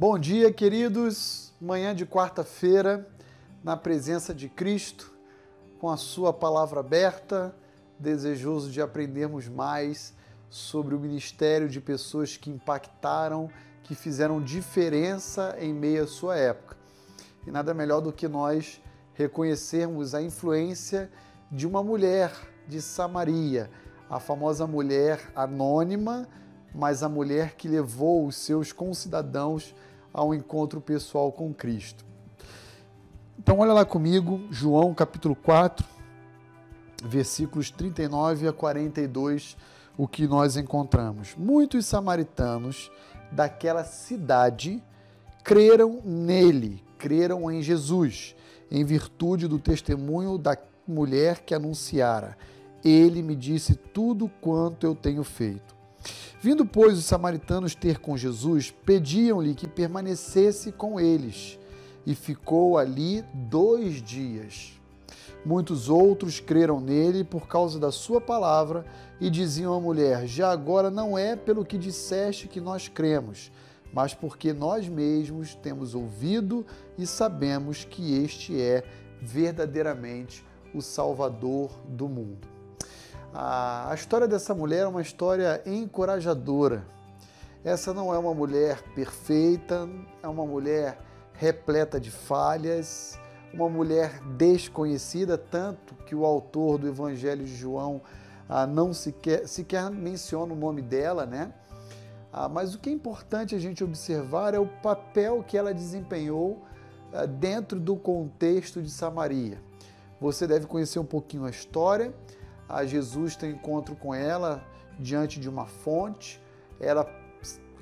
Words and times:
Bom 0.00 0.18
dia, 0.18 0.50
queridos. 0.50 1.52
Manhã 1.60 1.94
de 1.94 2.06
quarta-feira, 2.06 3.06
na 3.62 3.76
presença 3.76 4.34
de 4.34 4.48
Cristo, 4.48 5.12
com 5.78 5.90
a 5.90 5.96
Sua 5.98 6.32
palavra 6.32 6.80
aberta, 6.80 7.54
desejoso 7.98 8.70
de 8.70 8.80
aprendermos 8.80 9.46
mais 9.46 10.14
sobre 10.48 10.94
o 10.94 10.98
ministério 10.98 11.68
de 11.68 11.82
pessoas 11.82 12.34
que 12.34 12.48
impactaram, 12.48 13.50
que 13.82 13.94
fizeram 13.94 14.42
diferença 14.42 15.54
em 15.60 15.74
meio 15.74 16.04
à 16.04 16.06
sua 16.06 16.34
época. 16.34 16.78
E 17.46 17.50
nada 17.50 17.74
melhor 17.74 18.00
do 18.00 18.10
que 18.10 18.26
nós 18.26 18.80
reconhecermos 19.12 20.14
a 20.14 20.22
influência 20.22 21.10
de 21.52 21.66
uma 21.66 21.82
mulher 21.82 22.32
de 22.66 22.80
Samaria, 22.80 23.70
a 24.08 24.18
famosa 24.18 24.66
mulher 24.66 25.20
anônima, 25.36 26.26
mas 26.74 27.02
a 27.02 27.08
mulher 27.08 27.54
que 27.54 27.68
levou 27.68 28.26
os 28.26 28.36
seus 28.36 28.72
concidadãos 28.72 29.74
ao 30.12 30.34
encontro 30.34 30.80
pessoal 30.80 31.30
com 31.32 31.52
Cristo. 31.52 32.04
Então, 33.38 33.58
olha 33.58 33.72
lá 33.72 33.84
comigo, 33.84 34.40
João 34.50 34.92
capítulo 34.92 35.34
4, 35.34 35.86
versículos 37.04 37.70
39 37.70 38.48
a 38.48 38.52
42, 38.52 39.56
o 39.96 40.06
que 40.06 40.26
nós 40.26 40.56
encontramos. 40.56 41.34
Muitos 41.36 41.86
samaritanos 41.86 42.90
daquela 43.32 43.84
cidade 43.84 44.82
creram 45.42 46.00
nele, 46.04 46.84
creram 46.98 47.50
em 47.50 47.62
Jesus, 47.62 48.34
em 48.70 48.84
virtude 48.84 49.48
do 49.48 49.58
testemunho 49.58 50.36
da 50.36 50.56
mulher 50.86 51.40
que 51.40 51.54
anunciara. 51.54 52.36
Ele 52.84 53.22
me 53.22 53.34
disse 53.34 53.74
tudo 53.74 54.30
quanto 54.40 54.86
eu 54.86 54.94
tenho 54.94 55.24
feito. 55.24 55.79
Vindo, 56.40 56.64
pois, 56.64 56.96
os 56.98 57.04
samaritanos 57.04 57.74
ter 57.74 57.98
com 57.98 58.16
Jesus, 58.16 58.70
pediam-lhe 58.70 59.54
que 59.54 59.68
permanecesse 59.68 60.72
com 60.72 60.98
eles, 60.98 61.58
e 62.06 62.14
ficou 62.14 62.78
ali 62.78 63.22
dois 63.34 64.02
dias. 64.02 64.72
Muitos 65.44 65.88
outros 65.88 66.38
creram 66.38 66.80
nele 66.80 67.24
por 67.24 67.46
causa 67.46 67.78
da 67.78 67.90
sua 67.90 68.20
palavra 68.20 68.84
e 69.20 69.30
diziam 69.30 69.72
à 69.72 69.80
mulher: 69.80 70.26
Já 70.26 70.50
agora 70.50 70.90
não 70.90 71.16
é 71.16 71.34
pelo 71.34 71.64
que 71.64 71.78
disseste 71.78 72.48
que 72.48 72.60
nós 72.60 72.88
cremos, 72.88 73.50
mas 73.92 74.12
porque 74.14 74.52
nós 74.52 74.88
mesmos 74.88 75.54
temos 75.54 75.94
ouvido 75.94 76.64
e 76.98 77.06
sabemos 77.06 77.84
que 77.84 78.22
este 78.22 78.60
é 78.60 78.84
verdadeiramente 79.22 80.44
o 80.74 80.80
Salvador 80.80 81.70
do 81.88 82.08
mundo. 82.08 82.59
A, 83.32 83.92
história 83.94 84.26
dessa 84.26 84.52
mulher 84.54 84.80
é 84.80 84.86
uma 84.88 85.00
história 85.00 85.62
encorajadora. 85.64 86.84
Essa 87.62 87.94
não 87.94 88.12
é 88.12 88.18
uma 88.18 88.34
mulher 88.34 88.82
perfeita, 88.94 89.88
é 90.20 90.26
uma 90.26 90.44
mulher 90.44 90.98
repleta 91.32 92.00
de 92.00 92.10
falhas, 92.10 93.18
uma 93.54 93.68
mulher 93.68 94.20
desconhecida, 94.36 95.38
tanto 95.38 95.94
que 96.06 96.14
o 96.14 96.24
autor 96.24 96.78
do 96.78 96.88
Evangelho 96.88 97.44
de 97.44 97.54
João 97.54 98.00
ah, 98.48 98.66
não 98.66 98.92
sequer, 98.92 99.46
sequer 99.46 99.88
menciona 99.90 100.52
o 100.52 100.56
nome 100.56 100.82
dela, 100.82 101.24
né? 101.24 101.52
Ah, 102.32 102.48
mas 102.48 102.74
o 102.74 102.80
que 102.80 102.90
é 102.90 102.92
importante 102.92 103.54
a 103.54 103.60
gente 103.60 103.84
observar 103.84 104.54
é 104.54 104.58
o 104.58 104.66
papel 104.66 105.44
que 105.46 105.56
ela 105.56 105.72
desempenhou 105.72 106.64
ah, 107.12 107.26
dentro 107.26 107.78
do 107.78 107.94
contexto 107.94 108.82
de 108.82 108.90
Samaria. 108.90 109.62
Você 110.20 110.48
deve 110.48 110.66
conhecer 110.66 110.98
um 110.98 111.04
pouquinho 111.04 111.44
a 111.44 111.50
história 111.50 112.12
a 112.70 112.86
Jesus 112.86 113.36
tem 113.36 113.50
encontro 113.50 113.96
com 113.96 114.14
ela 114.14 114.64
diante 114.98 115.40
de 115.40 115.48
uma 115.48 115.66
fonte, 115.66 116.40
ela 116.78 117.08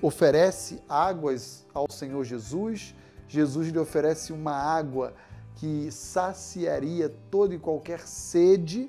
oferece 0.00 0.82
águas 0.88 1.66
ao 1.74 1.90
Senhor 1.90 2.24
Jesus, 2.24 2.94
Jesus 3.28 3.68
lhe 3.68 3.78
oferece 3.78 4.32
uma 4.32 4.52
água 4.52 5.14
que 5.56 5.90
saciaria 5.90 7.12
toda 7.30 7.54
e 7.54 7.58
qualquer 7.58 8.00
sede, 8.06 8.88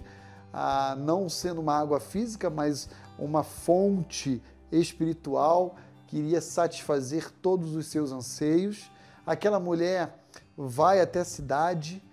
ah, 0.54 0.96
não 0.98 1.28
sendo 1.28 1.60
uma 1.60 1.78
água 1.78 2.00
física, 2.00 2.50
mas 2.50 2.90
uma 3.18 3.44
fonte 3.44 4.42
espiritual 4.72 5.76
que 6.08 6.18
iria 6.18 6.42
satisfazer 6.42 7.30
todos 7.42 7.76
os 7.76 7.88
seus 7.88 8.12
anseios. 8.12 8.90
Aquela 9.26 9.60
mulher 9.60 10.24
vai 10.56 11.02
até 11.02 11.20
a 11.20 11.26
cidade, 11.26 12.04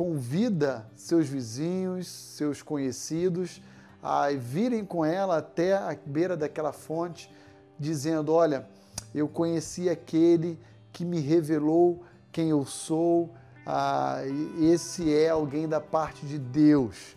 convida 0.00 0.86
seus 0.96 1.28
vizinhos, 1.28 2.06
seus 2.08 2.62
conhecidos 2.62 3.60
a 4.02 4.30
virem 4.30 4.82
com 4.82 5.04
ela 5.04 5.36
até 5.36 5.74
a 5.74 5.94
beira 6.06 6.38
daquela 6.38 6.72
fonte, 6.72 7.30
dizendo: 7.78 8.32
Olha, 8.32 8.66
eu 9.14 9.28
conheci 9.28 9.90
aquele 9.90 10.58
que 10.90 11.04
me 11.04 11.20
revelou 11.20 12.02
quem 12.32 12.48
eu 12.48 12.64
sou, 12.64 13.28
ah, 13.66 14.22
esse 14.58 15.14
é 15.14 15.28
alguém 15.28 15.68
da 15.68 15.82
parte 15.82 16.24
de 16.24 16.38
Deus. 16.38 17.14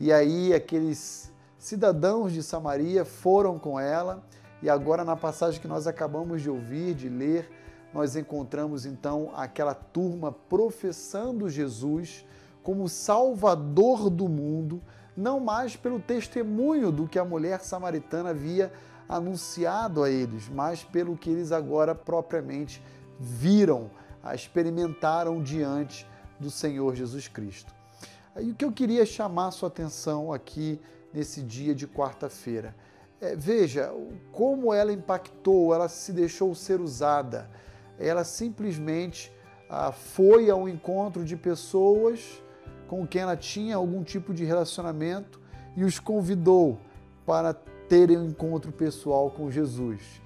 E 0.00 0.10
aí 0.10 0.54
aqueles 0.54 1.30
cidadãos 1.58 2.32
de 2.32 2.42
Samaria 2.42 3.04
foram 3.04 3.58
com 3.58 3.78
ela, 3.78 4.24
e 4.62 4.70
agora 4.70 5.04
na 5.04 5.16
passagem 5.16 5.60
que 5.60 5.68
nós 5.68 5.86
acabamos 5.86 6.40
de 6.40 6.48
ouvir, 6.48 6.94
de 6.94 7.10
ler, 7.10 7.50
nós 7.92 8.16
encontramos 8.16 8.86
então 8.86 9.30
aquela 9.34 9.74
turma 9.74 10.32
professando 10.32 11.48
Jesus 11.48 12.24
como 12.62 12.88
Salvador 12.88 14.08
do 14.08 14.28
mundo, 14.28 14.80
não 15.16 15.40
mais 15.40 15.76
pelo 15.76 16.00
testemunho 16.00 16.90
do 16.90 17.06
que 17.06 17.18
a 17.18 17.24
mulher 17.24 17.60
samaritana 17.60 18.30
havia 18.30 18.72
anunciado 19.08 20.02
a 20.02 20.10
eles, 20.10 20.48
mas 20.48 20.82
pelo 20.82 21.16
que 21.16 21.28
eles 21.28 21.52
agora 21.52 21.94
propriamente 21.94 22.82
viram, 23.18 23.90
experimentaram 24.34 25.42
diante 25.42 26.06
do 26.38 26.50
Senhor 26.50 26.94
Jesus 26.94 27.28
Cristo. 27.28 27.74
Aí 28.34 28.50
o 28.50 28.54
que 28.54 28.64
eu 28.64 28.72
queria 28.72 29.04
chamar 29.04 29.50
sua 29.50 29.68
atenção 29.68 30.32
aqui 30.32 30.80
nesse 31.12 31.42
dia 31.42 31.74
de 31.74 31.86
quarta-feira. 31.86 32.74
É, 33.20 33.36
veja 33.36 33.92
como 34.32 34.72
ela 34.72 34.92
impactou, 34.92 35.74
ela 35.74 35.88
se 35.88 36.12
deixou 36.12 36.54
ser 36.54 36.80
usada 36.80 37.48
ela 37.98 38.24
simplesmente 38.24 39.32
ah, 39.68 39.92
foi 39.92 40.50
ao 40.50 40.68
encontro 40.68 41.24
de 41.24 41.36
pessoas 41.36 42.42
com 42.88 43.06
quem 43.06 43.22
ela 43.22 43.36
tinha 43.36 43.76
algum 43.76 44.04
tipo 44.04 44.34
de 44.34 44.44
relacionamento 44.44 45.40
e 45.76 45.84
os 45.84 45.98
convidou 45.98 46.78
para 47.24 47.54
terem 47.88 48.18
um 48.18 48.26
encontro 48.26 48.70
pessoal 48.70 49.30
com 49.30 49.50
Jesus. 49.50 50.20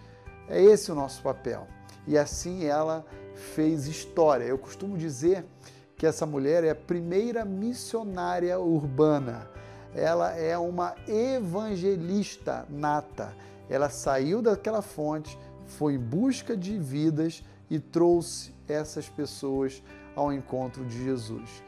É 0.49 0.63
esse 0.63 0.91
o 0.91 0.95
nosso 0.95 1.23
papel. 1.23 1.67
E 2.07 2.17
assim 2.17 2.65
ela 2.65 3.05
fez 3.35 3.87
história. 3.87 4.45
Eu 4.45 4.59
costumo 4.59 4.97
dizer 4.97 5.45
que 5.97 6.07
essa 6.07 6.27
mulher 6.27 6.65
é 6.65 6.71
a 6.71 6.75
primeira 6.75 7.45
missionária 7.45 8.59
urbana. 8.59 9.49
Ela 9.95 10.33
é 10.37 10.57
uma 10.59 10.95
evangelista 11.09 12.67
nata. 12.69 13.35
Ela 13.69 13.89
saiu 13.89 14.43
daquela 14.43 14.83
fonte, 14.83 15.39
foi 15.67 15.95
em 15.95 15.99
busca 15.99 16.57
de 16.57 16.79
vidas 16.79 17.43
e 17.69 17.79
trouxe 17.79 18.55
essas 18.69 19.09
pessoas 19.09 19.83
ao 20.15 20.33
encontro 20.33 20.85
de 20.85 21.05
Jesus. 21.05 21.63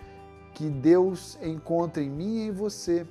Que 0.55 0.69
Deus 0.69 1.39
encontre 1.43 2.05
em 2.05 2.11
mim 2.11 2.37
e 2.39 2.49
em 2.49 2.53
você 2.53 3.07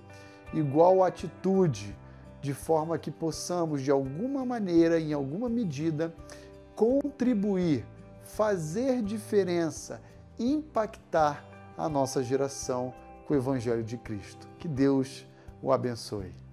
igual 0.53 1.03
atitude, 1.03 1.95
de 2.41 2.53
forma 2.53 2.97
que 2.97 3.11
possamos, 3.11 3.81
de 3.81 3.91
alguma 3.91 4.45
maneira, 4.45 4.99
em 4.99 5.13
alguma 5.13 5.49
medida, 5.49 6.13
contribuir, 6.75 7.85
fazer 8.23 9.01
diferença, 9.01 10.01
impactar 10.39 11.43
a 11.77 11.89
nossa 11.89 12.23
geração 12.23 12.93
com 13.25 13.33
o 13.33 13.37
Evangelho 13.37 13.83
de 13.83 13.97
Cristo. 13.97 14.47
Que 14.59 14.67
Deus 14.67 15.25
o 15.61 15.71
abençoe. 15.71 16.46